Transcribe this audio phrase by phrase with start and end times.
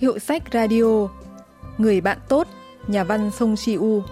[0.00, 1.08] Hiệu sách radio.
[1.78, 2.48] Người bạn tốt,
[2.86, 4.02] nhà văn Song Chi-u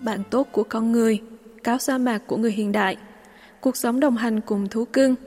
[0.00, 1.22] Bạn tốt của con người,
[1.64, 2.96] cáo sa mạc của người hiện đại,
[3.60, 5.14] cuộc sống đồng hành cùng thú cưng–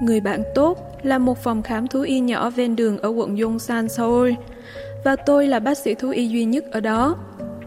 [0.00, 3.88] Người bạn tốt là một phòng khám thú y nhỏ ven đường ở quận Yongsan,
[3.88, 4.30] Seoul.
[5.04, 7.16] Và tôi là bác sĩ thú y duy nhất ở đó.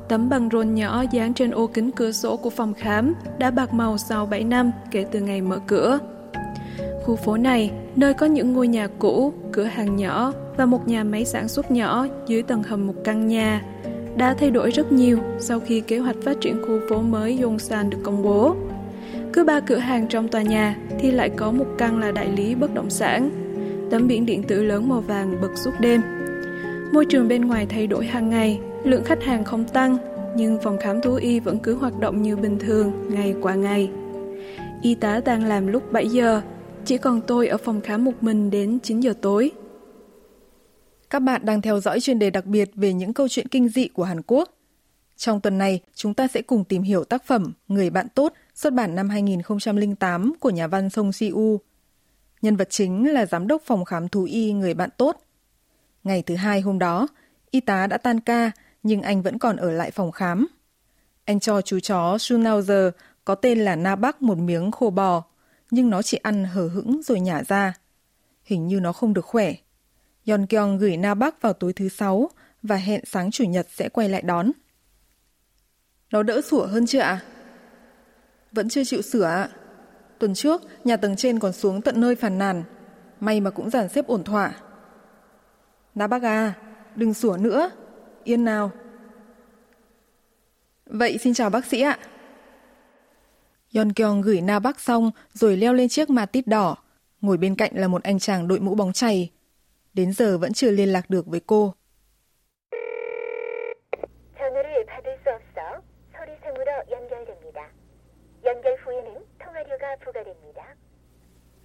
[0.09, 3.73] Tấm băng rôn nhỏ dán trên ô kính cửa sổ của phòng khám đã bạc
[3.73, 5.99] màu sau 7 năm kể từ ngày mở cửa.
[7.03, 11.03] Khu phố này, nơi có những ngôi nhà cũ, cửa hàng nhỏ và một nhà
[11.03, 13.61] máy sản xuất nhỏ dưới tầng hầm một căn nhà,
[14.17, 17.89] đã thay đổi rất nhiều sau khi kế hoạch phát triển khu phố mới Yongsan
[17.89, 18.55] được công bố.
[19.33, 22.55] Cứ ba cửa hàng trong tòa nhà thì lại có một căn là đại lý
[22.55, 23.29] bất động sản.
[23.91, 26.01] Tấm biển điện tử lớn màu vàng bật suốt đêm.
[26.93, 29.97] Môi trường bên ngoài thay đổi hàng ngày, lượng khách hàng không tăng,
[30.35, 33.91] nhưng phòng khám thú y vẫn cứ hoạt động như bình thường, ngày qua ngày.
[34.81, 36.41] Y tá đang làm lúc 7 giờ,
[36.85, 39.51] chỉ còn tôi ở phòng khám một mình đến 9 giờ tối.
[41.09, 43.87] Các bạn đang theo dõi chuyên đề đặc biệt về những câu chuyện kinh dị
[43.87, 44.49] của Hàn Quốc.
[45.17, 48.73] Trong tuần này, chúng ta sẽ cùng tìm hiểu tác phẩm Người bạn tốt xuất
[48.73, 51.59] bản năm 2008 của nhà văn Song Si-u.
[52.41, 55.17] Nhân vật chính là giám đốc phòng khám thú y người bạn tốt.
[56.03, 57.07] Ngày thứ hai hôm đó,
[57.51, 58.51] y tá đã tan ca
[58.83, 60.47] nhưng anh vẫn còn ở lại phòng khám.
[61.25, 62.91] Anh cho chú chó Schunauzer
[63.25, 65.23] có tên là Na Bắc một miếng khô bò,
[65.71, 67.73] nhưng nó chỉ ăn hở hững rồi nhả ra.
[68.43, 69.53] Hình như nó không được khỏe.
[70.27, 72.29] Yon Kyong gửi Na Bắc vào tối thứ sáu
[72.63, 74.51] và hẹn sáng chủ nhật sẽ quay lại đón.
[76.11, 77.21] Nó đỡ sủa hơn chưa ạ?
[77.27, 77.32] À?
[78.53, 79.49] Vẫn chưa chịu sửa ạ.
[80.19, 82.63] Tuần trước, nhà tầng trên còn xuống tận nơi phàn nàn.
[83.19, 84.53] May mà cũng dàn xếp ổn thỏa.
[85.95, 86.53] Na bác à,
[86.95, 87.71] đừng sủa nữa.
[88.23, 88.71] Yên nào.
[90.85, 91.97] Vậy xin chào bác sĩ ạ.
[93.75, 96.75] Yon Kyong gửi Na Bắc xong rồi leo lên chiếc ma tít đỏ.
[97.21, 99.31] Ngồi bên cạnh là một anh chàng đội mũ bóng chày.
[99.93, 101.73] Đến giờ vẫn chưa liên lạc được với cô.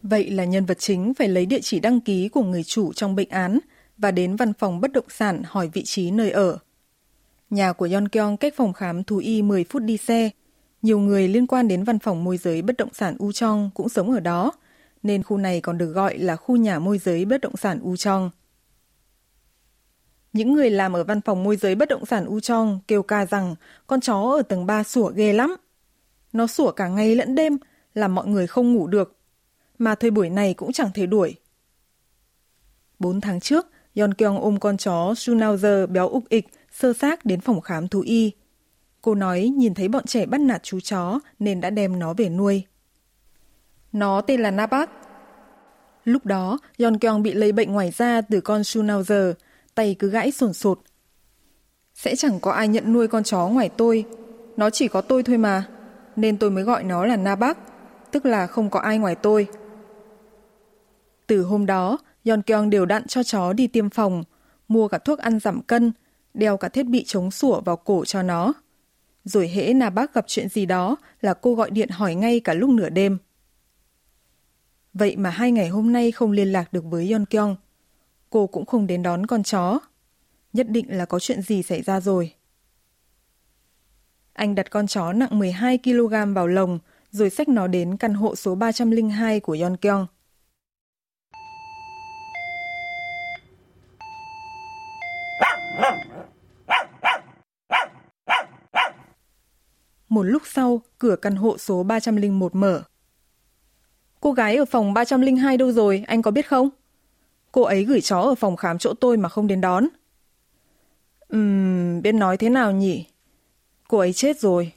[0.03, 3.16] Vậy là nhân vật chính phải lấy địa chỉ đăng ký của người chủ trong
[3.16, 3.59] bệnh án
[3.99, 6.59] và đến văn phòng bất động sản hỏi vị trí nơi ở.
[7.50, 10.31] Nhà của Yon Kyong cách phòng khám thú y 10 phút đi xe.
[10.83, 13.88] Nhiều người liên quan đến văn phòng môi giới bất động sản U Chong cũng
[13.88, 14.53] sống ở đó,
[15.03, 17.97] nên khu này còn được gọi là khu nhà môi giới bất động sản U
[17.97, 18.31] Chong.
[20.33, 23.27] Những người làm ở văn phòng môi giới bất động sản U Chong kêu ca
[23.27, 23.55] rằng
[23.87, 25.56] con chó ở tầng 3 sủa ghê lắm.
[26.33, 27.59] Nó sủa cả ngày lẫn đêm,
[27.94, 29.16] làm mọi người không ngủ được.
[29.78, 31.37] Mà thời buổi này cũng chẳng thể đuổi.
[32.99, 33.66] Bốn tháng trước,
[33.97, 38.00] Yon Kyung ôm con chó Schnauzer béo ục ịch, sơ xác đến phòng khám thú
[38.00, 38.33] y.
[39.03, 42.28] Cô nói nhìn thấy bọn trẻ bắt nạt chú chó nên đã đem nó về
[42.28, 42.65] nuôi.
[43.93, 44.91] Nó tên là Nabat.
[46.05, 49.33] Lúc đó, Yon Kyung bị lây bệnh ngoài da từ con Schnauzer,
[49.75, 50.81] tay cứ gãy sồn sột.
[51.94, 54.05] Sẽ chẳng có ai nhận nuôi con chó ngoài tôi.
[54.56, 55.65] Nó chỉ có tôi thôi mà
[56.21, 57.59] nên tôi mới gọi nó là Na Bắc,
[58.11, 59.47] tức là không có ai ngoài tôi.
[61.27, 64.25] Từ hôm đó, Yon Kyung đều đặn cho chó đi tiêm phòng,
[64.69, 65.93] mua cả thuốc ăn giảm cân,
[66.34, 68.53] đeo cả thiết bị chống sủa vào cổ cho nó.
[69.25, 72.55] Rồi hễ Na Bắc gặp chuyện gì đó là cô gọi điện hỏi ngay cả
[72.55, 73.19] lúc nửa đêm.
[74.95, 77.56] Vậy mà hai ngày hôm nay không liên lạc được với Yon Kyung.
[78.31, 79.79] Cô cũng không đến đón con chó.
[80.53, 82.33] Nhất định là có chuyện gì xảy ra rồi.
[84.38, 86.78] Anh đặt con chó nặng 12 kg vào lồng,
[87.10, 90.06] rồi xách nó đến căn hộ số 302 của Yonkyong.
[100.09, 102.82] Một lúc sau, cửa căn hộ số 301 mở.
[104.20, 106.69] Cô gái ở phòng 302 đâu rồi, anh có biết không?
[107.52, 109.88] Cô ấy gửi chó ở phòng khám chỗ tôi mà không đến đón.
[111.29, 113.06] Ừm, biết nói thế nào nhỉ?
[113.88, 114.73] Cô ấy chết rồi.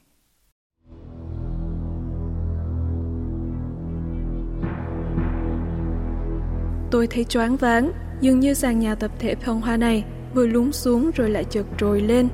[6.92, 7.92] Tôi thấy choáng váng,
[8.22, 10.04] dường như sàn nhà tập thể phong hoa này
[10.34, 12.28] vừa lún xuống rồi lại chợt trồi lên.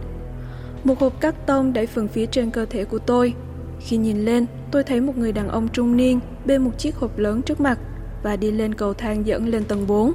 [0.84, 3.34] Một hộp cắt tông đẩy phần phía trên cơ thể của tôi.
[3.80, 7.18] Khi nhìn lên, tôi thấy một người đàn ông trung niên bê một chiếc hộp
[7.18, 7.80] lớn trước mặt
[8.24, 10.14] và đi lên cầu thang dẫn lên tầng 4.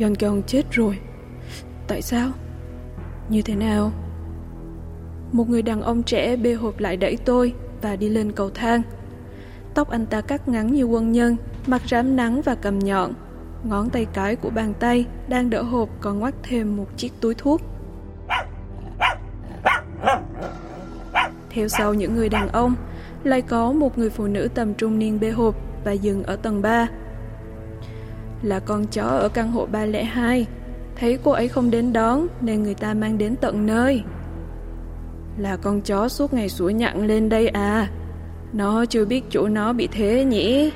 [0.00, 0.98] Yon Kyung chết rồi.
[1.88, 2.30] Tại sao?
[3.28, 3.92] Như thế nào?
[5.34, 8.82] Một người đàn ông trẻ bê hộp lại đẩy tôi và đi lên cầu thang.
[9.74, 11.36] Tóc anh ta cắt ngắn như quân nhân,
[11.66, 13.12] mặt rám nắng và cầm nhọn.
[13.64, 17.34] ngón tay cái của bàn tay đang đỡ hộp còn ngoắt thêm một chiếc túi
[17.34, 17.60] thuốc.
[21.50, 22.74] Theo sau những người đàn ông,
[23.24, 25.54] lại có một người phụ nữ tầm trung niên bê hộp
[25.84, 26.88] và dừng ở tầng 3.
[28.42, 30.46] Là con chó ở căn hộ 302,
[30.96, 34.02] thấy cô ấy không đến đón nên người ta mang đến tận nơi.
[35.38, 37.88] Là con chó suốt ngày sủa nhặng lên đây à,
[38.52, 40.70] nó chưa biết chủ nó bị thế nhỉ?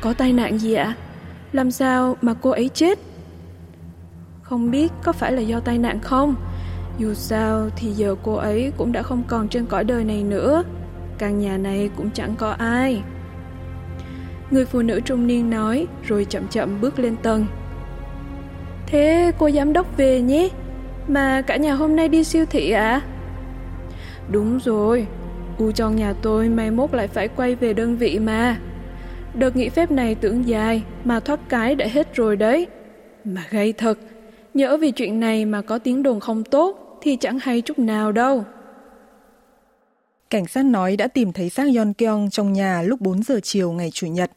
[0.00, 0.94] Có tai nạn gì ạ?
[1.52, 2.98] Làm sao mà cô ấy chết?
[4.42, 6.34] Không biết có phải là do tai nạn không?
[6.98, 10.62] Dù sao thì giờ cô ấy cũng đã không còn trên cõi đời này nữa.
[11.18, 13.02] Căn nhà này cũng chẳng có ai.
[14.50, 17.46] Người phụ nữ trung niên nói rồi chậm chậm bước lên tầng.
[18.86, 20.48] Thế cô giám đốc về nhé.
[21.08, 23.00] Mà cả nhà hôm nay đi siêu thị à?
[24.32, 25.06] Đúng rồi,
[25.58, 28.60] U trong nhà tôi mai mốt lại phải quay về đơn vị mà.
[29.34, 32.66] Đợt nghỉ phép này tưởng dài mà thoát cái đã hết rồi đấy.
[33.24, 33.98] Mà gây thật,
[34.54, 38.12] nhỡ vì chuyện này mà có tiếng đồn không tốt thì chẳng hay chút nào
[38.12, 38.44] đâu.
[40.30, 43.72] Cảnh sát nói đã tìm thấy xác Yon Kyung trong nhà lúc 4 giờ chiều
[43.72, 44.30] ngày Chủ nhật.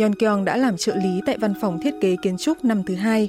[0.00, 2.94] Yon Kyung đã làm trợ lý tại văn phòng thiết kế kiến trúc năm thứ
[2.94, 3.28] hai.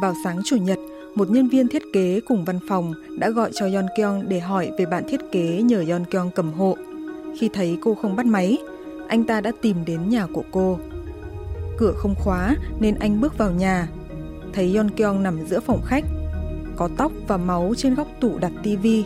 [0.00, 0.78] Vào sáng Chủ nhật,
[1.14, 4.70] một nhân viên thiết kế cùng văn phòng đã gọi cho Yon Kyung để hỏi
[4.78, 6.76] về bạn thiết kế nhờ Yon Kyung cầm hộ.
[7.38, 8.58] Khi thấy cô không bắt máy,
[9.08, 10.78] anh ta đã tìm đến nhà của cô.
[11.78, 13.88] Cửa không khóa nên anh bước vào nhà.
[14.52, 16.04] Thấy Yon Kyung nằm giữa phòng khách,
[16.76, 19.04] có tóc và máu trên góc tủ đặt tivi.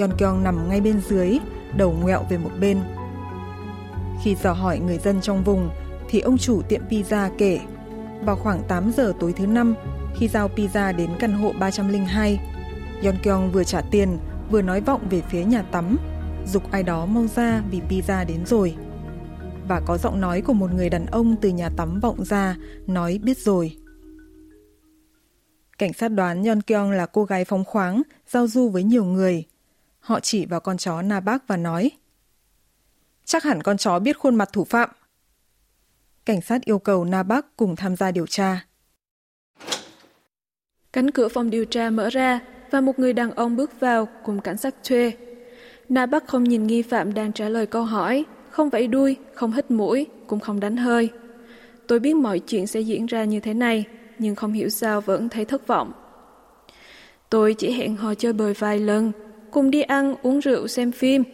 [0.00, 1.38] Yon Kyung nằm ngay bên dưới,
[1.76, 2.78] đầu ngoẹo về một bên.
[4.24, 5.70] Khi dò hỏi người dân trong vùng,
[6.10, 7.60] thì ông chủ tiệm pizza kể,
[8.24, 9.74] vào khoảng 8 giờ tối thứ năm,
[10.16, 12.40] khi giao pizza đến căn hộ 302,
[13.04, 14.18] Yon Kyung vừa trả tiền,
[14.50, 15.98] vừa nói vọng về phía nhà tắm,
[16.46, 18.76] dục ai đó mau ra vì pizza đến rồi.
[19.68, 22.56] Và có giọng nói của một người đàn ông từ nhà tắm vọng ra,
[22.86, 23.76] nói biết rồi.
[25.78, 29.44] Cảnh sát đoán Yon Kyung là cô gái phóng khoáng, giao du với nhiều người.
[30.00, 31.90] Họ chỉ vào con chó Na Bác và nói
[33.24, 34.90] Chắc hẳn con chó biết khuôn mặt thủ phạm.
[36.30, 38.64] Cảnh sát yêu cầu Na bắc cùng tham gia điều tra.
[40.92, 42.40] Cánh cửa phòng điều tra mở ra
[42.70, 45.12] và một người đàn ông bước vào cùng cảnh sát thuê.
[45.88, 49.52] Na Bắc không nhìn nghi phạm đang trả lời câu hỏi, không vẫy đuôi, không
[49.52, 51.08] hít mũi, cũng không đánh hơi.
[51.86, 53.84] Tôi biết mọi chuyện sẽ diễn ra như thế này,
[54.18, 55.92] nhưng không hiểu sao vẫn thấy thất vọng.
[57.30, 59.12] Tôi chỉ hẹn hò chơi bời vài lần,
[59.50, 61.24] cùng đi ăn, uống rượu, xem phim.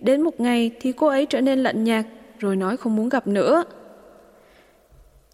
[0.00, 2.06] Đến một ngày thì cô ấy trở nên lạnh nhạt,
[2.38, 3.64] rồi nói không muốn gặp nữa.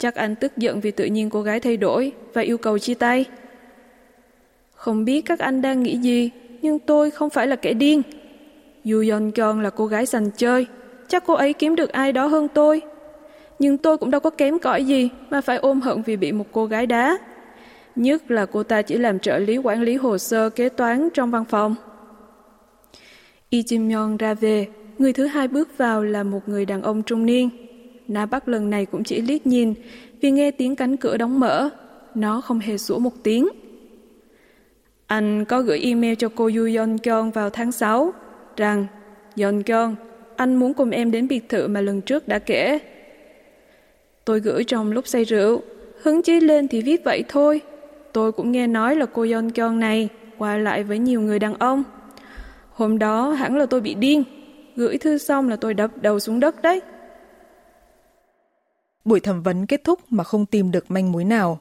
[0.01, 2.95] Chắc anh tức giận vì tự nhiên cô gái thay đổi và yêu cầu chia
[2.95, 3.25] tay.
[4.75, 6.31] Không biết các anh đang nghĩ gì,
[6.63, 8.03] nhưng tôi không phải là kẻ điên.
[8.85, 10.67] Yu Yeon Kyung là cô gái sành chơi,
[11.09, 12.83] chắc cô ấy kiếm được ai đó hơn tôi.
[13.59, 16.47] Nhưng tôi cũng đâu có kém cỏi gì mà phải ôm hận vì bị một
[16.53, 17.19] cô gái đá.
[17.97, 21.31] Nhất là cô ta chỉ làm trợ lý quản lý hồ sơ kế toán trong
[21.31, 21.75] văn phòng.
[23.51, 24.67] Yi Jin Myung ra về,
[24.99, 27.70] người thứ hai bước vào là một người đàn ông trung niên.
[28.11, 29.75] Na Bắc lần này cũng chỉ liếc nhìn
[30.21, 31.71] vì nghe tiếng cánh cửa đóng mở.
[32.15, 33.49] Nó không hề sủa một tiếng.
[35.07, 38.13] Anh có gửi email cho cô Yu Yon Kyung vào tháng 6
[38.57, 38.87] rằng
[39.43, 39.95] Yon Kyung,
[40.37, 42.79] anh muốn cùng em đến biệt thự mà lần trước đã kể.
[44.25, 45.61] Tôi gửi trong lúc say rượu,
[46.03, 47.61] hứng chí lên thì viết vậy thôi.
[48.13, 51.55] Tôi cũng nghe nói là cô Yon Kyung này qua lại với nhiều người đàn
[51.55, 51.83] ông.
[52.73, 54.25] Hôm đó hẳn là tôi bị điên,
[54.77, 56.81] gửi thư xong là tôi đập đầu xuống đất đấy.
[59.05, 61.61] Buổi thẩm vấn kết thúc mà không tìm được manh mối nào.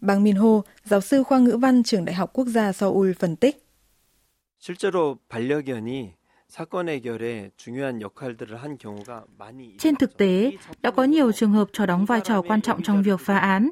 [0.00, 3.66] Bang Minho, giáo sư khoa ngữ văn trường Đại học Quốc gia Seoul phân tích.
[9.78, 10.52] Trên thực tế,
[10.82, 13.70] đã có nhiều trường hợp chó đóng vai trò quan trọng trong việc phá án.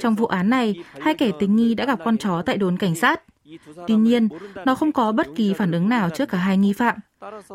[0.00, 2.94] Trong vụ án này, hai kẻ tình nghi đã gặp con chó tại đồn cảnh
[2.94, 3.22] sát.
[3.86, 4.28] Tuy nhiên,
[4.66, 6.96] nó không có bất kỳ phản ứng nào trước cả hai nghi phạm.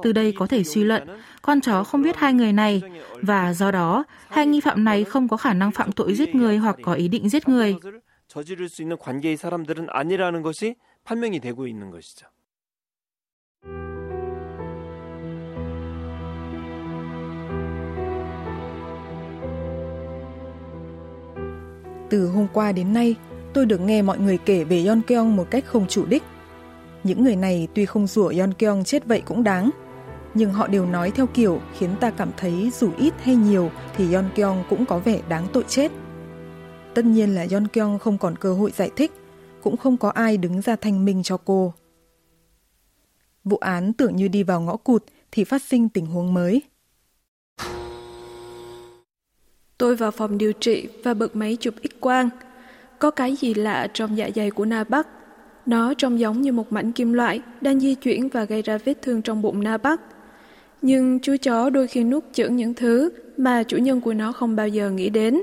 [0.03, 1.09] Từ đây có thể suy luận,
[1.43, 2.83] con chó không biết hai người này
[3.23, 6.57] và do đó, hai nghi phạm này không có khả năng phạm tội giết người
[6.57, 7.77] hoặc có ý định giết người.
[8.31, 12.27] 저지를 수 있는 관계의 사람들은 아니라는 것이 판명이 되고 있는 것이죠.
[22.11, 23.17] Từ hôm qua đến nay,
[23.55, 26.23] tôi được nghe mọi người kể về Yon Keong một cách không chủ đích.
[27.06, 29.70] những người này tuy không rủa Yon Kyung chết vậy cũng đáng,
[30.34, 34.14] nhưng họ đều nói theo kiểu khiến ta cảm thấy dù ít hay nhiều thì
[34.14, 35.92] Yon Kyung cũng có vẻ đáng tội chết.
[36.94, 39.12] Tất nhiên là Yon Kyung không còn cơ hội giải thích,
[39.62, 41.74] cũng không có ai đứng ra thanh minh cho cô.
[43.44, 46.62] Vụ án tưởng như đi vào ngõ cụt thì phát sinh tình huống mới.
[49.78, 52.30] Tôi vào phòng điều trị và bật máy chụp x-quang.
[53.00, 55.08] Có cái gì lạ trong dạ dày của Na Bắc.
[55.66, 59.02] Nó trông giống như một mảnh kim loại đang di chuyển và gây ra vết
[59.02, 60.02] thương trong bụng Na Bắc.
[60.82, 64.56] Nhưng chú chó đôi khi nuốt chửng những thứ mà chủ nhân của nó không
[64.56, 65.42] bao giờ nghĩ đến.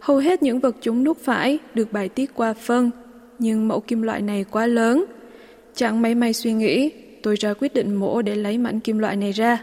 [0.00, 2.90] Hầu hết những vật chúng nuốt phải được bài tiết qua phân,
[3.38, 5.04] nhưng mẫu kim loại này quá lớn.
[5.74, 6.90] Chẳng mấy may suy nghĩ,
[7.22, 9.62] tôi ra quyết định mổ để lấy mảnh kim loại này ra.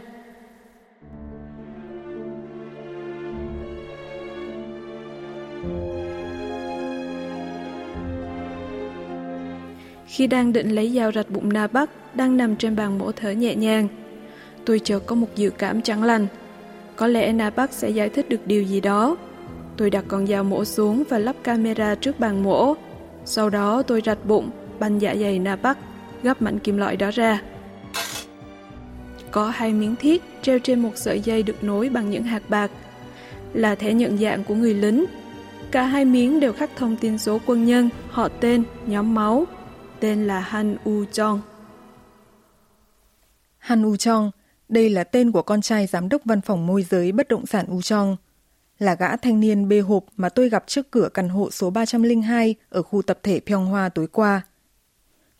[10.16, 13.30] Khi đang định lấy dao rạch bụng Na Bắc, đang nằm trên bàn mổ thở
[13.30, 13.88] nhẹ nhàng,
[14.64, 16.26] tôi chợt có một dự cảm chẳng lành.
[16.96, 19.16] Có lẽ Na Bắc sẽ giải thích được điều gì đó.
[19.76, 22.74] Tôi đặt con dao mổ xuống và lắp camera trước bàn mổ.
[23.24, 25.78] Sau đó tôi rạch bụng, banh dạ dày Na Bắc,
[26.22, 27.42] gấp mảnh kim loại đó ra.
[29.30, 32.70] Có hai miếng thiết treo trên một sợi dây được nối bằng những hạt bạc,
[33.54, 35.04] là thẻ nhận dạng của người lính.
[35.70, 39.46] Cả hai miếng đều khắc thông tin số quân nhân, họ tên, nhóm máu,
[40.00, 41.40] tên là Han U Chong.
[43.58, 44.30] Han U Chong,
[44.68, 47.66] đây là tên của con trai giám đốc văn phòng môi giới bất động sản
[47.66, 48.16] U Chong,
[48.78, 52.54] là gã thanh niên bê hộp mà tôi gặp trước cửa căn hộ số 302
[52.68, 54.42] ở khu tập thể Pyong Hoa tối qua.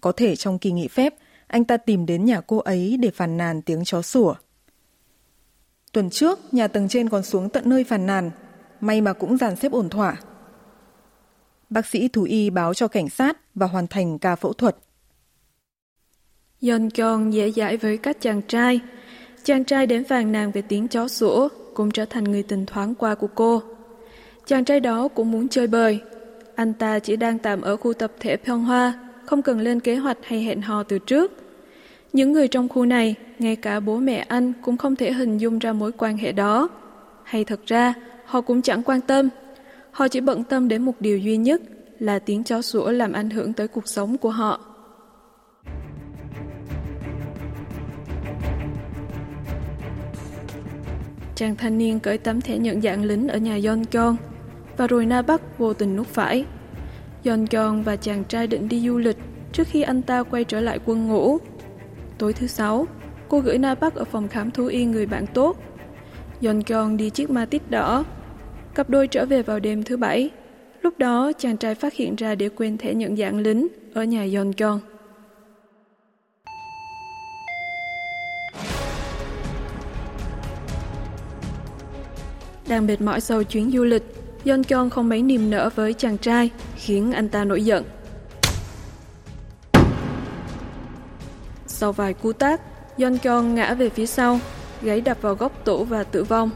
[0.00, 1.14] Có thể trong kỳ nghỉ phép,
[1.46, 4.34] anh ta tìm đến nhà cô ấy để phàn nàn tiếng chó sủa.
[5.92, 8.30] Tuần trước, nhà tầng trên còn xuống tận nơi phàn nàn,
[8.80, 10.16] may mà cũng dàn xếp ổn thỏa.
[11.70, 14.76] Bác sĩ thú y báo cho cảnh sát và hoàn thành ca phẫu thuật.
[16.68, 18.80] Yon Kyung dễ dãi với các chàng trai.
[19.44, 22.94] Chàng trai đến phàn nàn về tiếng chó sủa cũng trở thành người tình thoáng
[22.94, 23.62] qua của cô.
[24.46, 26.00] Chàng trai đó cũng muốn chơi bời.
[26.54, 29.96] Anh ta chỉ đang tạm ở khu tập thể Pyong Hoa, không cần lên kế
[29.96, 31.32] hoạch hay hẹn hò từ trước.
[32.12, 35.58] Những người trong khu này, ngay cả bố mẹ anh cũng không thể hình dung
[35.58, 36.68] ra mối quan hệ đó.
[37.22, 37.94] Hay thật ra,
[38.24, 39.28] họ cũng chẳng quan tâm.
[39.96, 41.62] Họ chỉ bận tâm đến một điều duy nhất
[41.98, 44.60] là tiếng chó sủa làm ảnh hưởng tới cuộc sống của họ.
[51.34, 54.16] Chàng thanh niên cởi tấm thẻ nhận dạng lính ở nhà Yon Kyon
[54.76, 56.44] và rồi Na Bắc vô tình nút phải.
[57.26, 59.18] Yon Kyon và chàng trai định đi du lịch
[59.52, 61.38] trước khi anh ta quay trở lại quân ngũ.
[62.18, 62.86] Tối thứ sáu,
[63.28, 65.56] cô gửi Na Bắc ở phòng khám thú y người bạn tốt.
[66.44, 68.04] Yon Kyon đi chiếc ma tít đỏ.
[68.76, 70.30] Cặp đôi trở về vào đêm thứ bảy.
[70.82, 74.26] Lúc đó, chàng trai phát hiện ra để quên thẻ nhận dạng lính ở nhà
[74.34, 74.52] Yon
[82.68, 84.02] Đang mệt mỏi sau chuyến du lịch,
[84.46, 87.84] Yon không mấy niềm nở với chàng trai, khiến anh ta nổi giận.
[91.66, 92.60] Sau vài cú tác,
[92.98, 94.40] Yon ngã về phía sau,
[94.82, 96.50] gáy đập vào góc tủ và tử vong.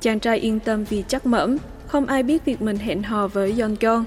[0.00, 3.60] Chàng trai yên tâm vì chắc mẩm, không ai biết việc mình hẹn hò với
[3.60, 4.04] Yon Kyung.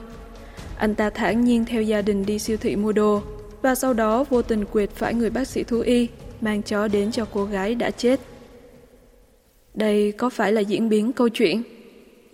[0.78, 3.22] Anh ta thản nhiên theo gia đình đi siêu thị mua đồ,
[3.62, 6.08] và sau đó vô tình quệt phải người bác sĩ thú y,
[6.42, 8.20] mang chó đến cho cô gái đã chết.
[9.74, 11.64] Đây có phải là diễn biến câu chuyện?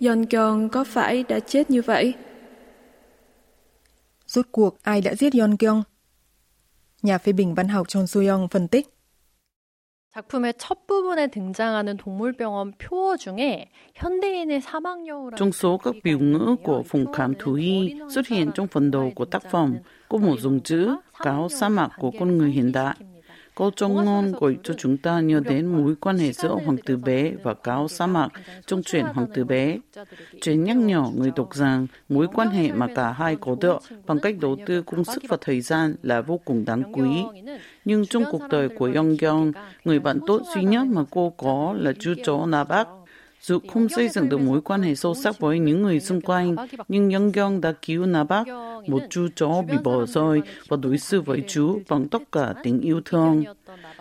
[0.00, 2.14] Yon Kyung có phải đã chết như vậy?
[4.26, 5.82] Rốt cuộc ai đã giết Yon Kyung?
[7.02, 8.95] Nhà phê bình văn học Chon Soo-young phân tích.
[10.16, 16.82] 작품의 첫 부분에 등장하는 동물병원 표어 중에 현대인의 사망여우라는 Trong số các biểu ngữ của
[16.82, 19.76] phòng khám thú y xuất hiện trong phần đầu của tác phẩm
[20.08, 22.96] có một dùng chữ cáo sa mạc của con người hiện đại.
[23.56, 26.96] Câu trong ngôn gợi cho chúng ta nhớ đến mối quan hệ giữa hoàng tử
[26.96, 28.28] bé và cáo sa mạc
[28.66, 29.78] trong truyện hoàng tử bé.
[30.42, 34.18] Chuyện nhắc nhở người đọc rằng mối quan hệ mà cả hai có được bằng
[34.20, 37.08] cách đầu tư công sức và thời gian là vô cùng đáng quý.
[37.84, 39.52] Nhưng trong cuộc đời của Yong Kyung,
[39.84, 42.88] người bạn tốt duy nhất mà cô có là chú chó Na Bác.
[43.46, 46.56] Dù không xây dựng được mối quan hệ sâu sắc với những người xung quanh,
[46.88, 48.48] nhưng Young Kyung đã cứu Na Bác,
[48.86, 52.80] một chú chó bị bỏ rơi và đối xử với chú bằng tất cả tình
[52.80, 53.44] yêu thương.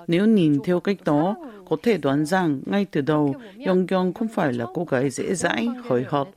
[0.08, 1.36] Nếu nhìn theo cách đó,
[1.70, 3.36] có thể đoán rằng ngay từ đầu,
[3.66, 6.28] Young Kyung không phải là cô gái dễ dãi, hời hợt,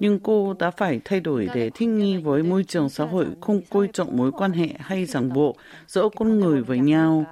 [0.00, 3.60] nhưng cô đã phải thay đổi để thích nghi với môi trường xã hội không
[3.70, 5.56] coi trọng mối quan hệ hay ràng buộc
[5.86, 7.24] giữa con người với nhau.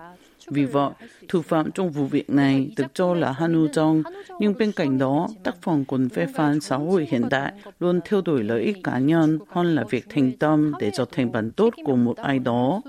[0.48, 0.90] Vì vậy,
[1.28, 4.04] thủ phạm trong vụ việc này được cho là Hanu Jong,
[4.40, 8.22] nhưng bên cạnh đó, tác phẩm còn phê phán xã hội hiện đại luôn theo
[8.22, 11.74] đuổi lợi ích cá nhân hơn là việc thành tâm để trở thành bạn tốt
[11.84, 12.82] của một ai đó.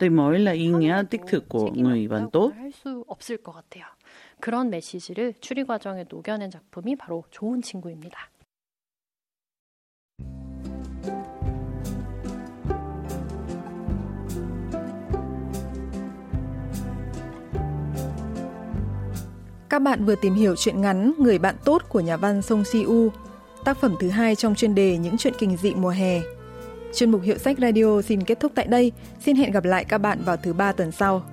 [0.00, 2.52] Đây mới là ý nghĩa đích thực của người bạn tốt.
[4.40, 8.30] 그런 메시지를 추리 과정에 녹여낸 작품이 바로 좋은 친구입니다.
[19.75, 23.09] Các bạn vừa tìm hiểu chuyện ngắn Người bạn tốt của nhà văn Song Si-u,
[23.63, 26.21] tác phẩm thứ hai trong chuyên đề Những chuyện kinh dị mùa hè.
[26.93, 28.91] Chuyên mục Hiệu sách Radio xin kết thúc tại đây.
[29.25, 31.23] Xin hẹn gặp lại các bạn vào thứ ba tuần sau.